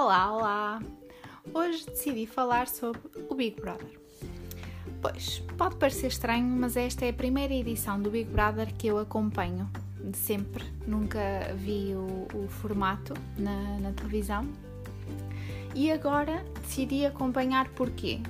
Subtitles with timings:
[0.00, 0.82] Olá, olá!
[1.52, 3.98] Hoje decidi falar sobre o Big Brother.
[5.02, 8.96] Pois, pode parecer estranho, mas esta é a primeira edição do Big Brother que eu
[9.00, 9.68] acompanho.
[10.00, 11.18] De sempre, nunca
[11.56, 14.46] vi o, o formato na, na televisão.
[15.74, 18.20] E agora decidi acompanhar porquê?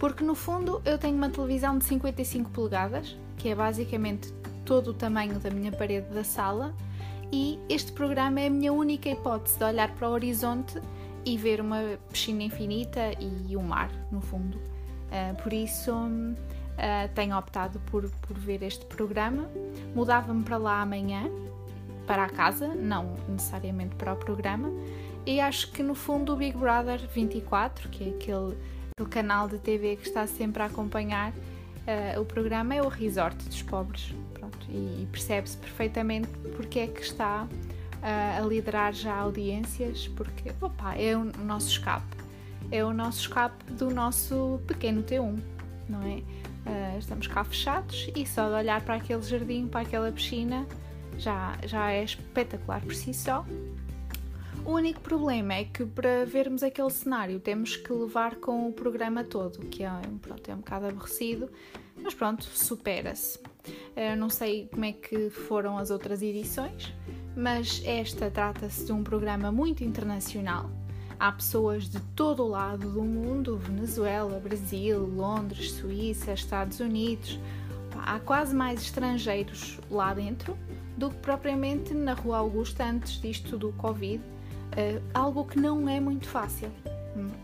[0.00, 4.32] Porque no fundo eu tenho uma televisão de 55 polegadas, que é basicamente
[4.64, 6.74] todo o tamanho da minha parede da sala,
[7.32, 10.80] e este programa é a minha única hipótese de olhar para o horizonte
[11.24, 14.58] e ver uma piscina infinita e o um mar no fundo.
[14.58, 19.48] Uh, por isso uh, tenho optado por, por ver este programa.
[19.94, 21.28] Mudava-me para lá amanhã,
[22.06, 24.70] para a casa, não necessariamente para o programa.
[25.24, 28.56] E acho que no fundo o Big Brother 24, que é aquele,
[28.92, 33.36] aquele canal de TV que está sempre a acompanhar uh, o programa, é o resort
[33.44, 34.14] dos pobres.
[34.46, 40.52] Pronto, e, e percebe-se perfeitamente porque é que está uh, a liderar já audiências, porque
[40.60, 42.16] opa, é o nosso escape.
[42.70, 45.38] É o nosso escape do nosso pequeno T1,
[45.88, 46.16] não é?
[46.66, 50.66] Uh, estamos cá fechados e só de olhar para aquele jardim, para aquela piscina,
[51.16, 53.44] já, já é espetacular por si só.
[54.64, 59.22] O único problema é que para vermos aquele cenário temos que levar com o programa
[59.22, 61.48] todo, que é, pronto, é um bocado aborrecido,
[62.02, 63.38] mas pronto, supera-se.
[63.96, 66.92] Eu não sei como é que foram as outras edições,
[67.36, 70.70] mas esta trata-se de um programa muito internacional.
[71.18, 77.38] Há pessoas de todo o lado do mundo Venezuela, Brasil, Londres, Suíça, Estados Unidos.
[78.04, 80.56] Há quase mais estrangeiros lá dentro
[80.96, 84.22] do que propriamente na Rua Augusta antes disto do Covid
[84.72, 86.70] Uh, algo que não é muito fácil,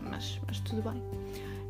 [0.01, 1.01] mas, mas tudo bem.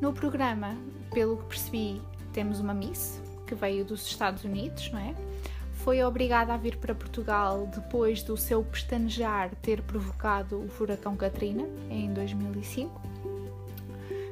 [0.01, 0.75] No programa,
[1.13, 2.01] pelo que percebi,
[2.33, 3.21] temos uma Miss
[3.53, 5.13] que veio dos Estados Unidos, não é?
[5.73, 11.63] Foi obrigada a vir para Portugal depois do seu pestanejar ter provocado o furacão Katrina
[11.89, 13.01] em 2005.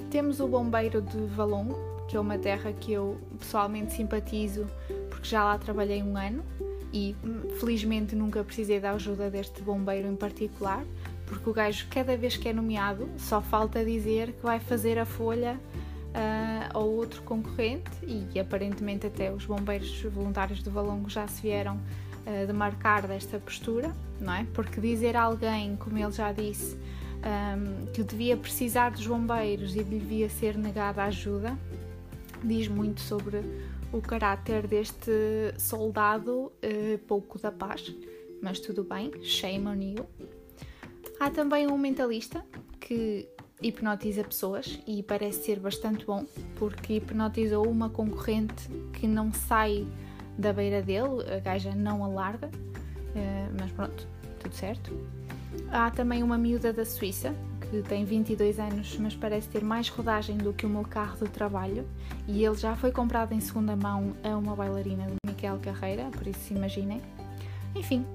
[0.10, 4.68] Temos o bombeiro de Valongo, que é uma terra que eu pessoalmente simpatizo
[5.10, 6.44] porque já lá trabalhei um ano
[6.92, 10.84] e hum, felizmente nunca precisei da ajuda deste bombeiro em particular
[11.32, 15.06] porque o gajo, cada vez que é nomeado, só falta dizer que vai fazer a
[15.06, 15.58] folha
[16.12, 21.76] uh, ao outro concorrente e aparentemente até os bombeiros voluntários do Valongo já se vieram
[21.76, 24.46] uh, demarcar desta postura, não é?
[24.54, 26.78] Porque dizer a alguém, como ele já disse,
[27.22, 31.58] um, que devia precisar dos bombeiros e devia ser negada ajuda,
[32.44, 33.42] diz muito sobre
[33.92, 35.12] o caráter deste
[35.58, 37.94] soldado uh, pouco da paz.
[38.42, 40.06] Mas tudo bem, shame on you.
[41.20, 42.44] Há também um mentalista
[42.80, 43.28] que
[43.62, 49.88] hipnotiza pessoas e parece ser bastante bom porque hipnotizou uma concorrente que não sai
[50.38, 52.50] da beira dele, a gaja não alarga,
[53.16, 54.08] eh, mas pronto,
[54.40, 54.92] tudo certo.
[55.70, 57.36] Há também uma miúda da Suíça
[57.70, 61.30] que tem 22 anos, mas parece ter mais rodagem do que o meu carro de
[61.30, 61.86] trabalho
[62.28, 66.28] e ele já foi comprado em segunda mão a uma bailarina de Miquel Carreira, por
[66.28, 67.02] isso imaginem.
[67.76, 68.06] Enfim,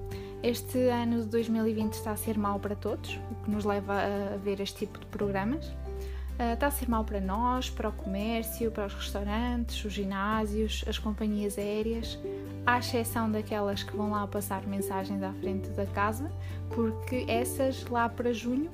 [0.47, 4.37] este ano de 2020 está a ser mau para todos, o que nos leva a
[4.37, 5.65] ver este tipo de programas.
[6.39, 10.85] Uh, está a ser mau para nós, para o comércio, para os restaurantes, os ginásios,
[10.87, 12.17] as companhias aéreas,
[12.65, 16.31] à exceção daquelas que vão lá passar mensagens à frente da casa,
[16.69, 18.69] porque essas lá para junho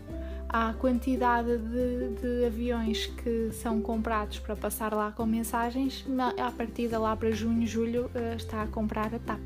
[0.50, 6.06] a quantidade de, de, aviões que são comprados para passar lá com mensagens,
[6.38, 9.41] a partir de lá para junho, julho, uh, está a comprar a TAP.